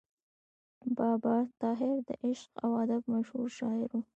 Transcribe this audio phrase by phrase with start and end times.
[0.97, 4.01] بابا طاهر د عشق او ادب مشهور شاعر و.